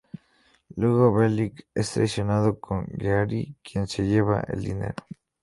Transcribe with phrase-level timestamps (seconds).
[0.77, 4.95] Luego Bellick es traicionado por Geary, quien se lleva el dinero.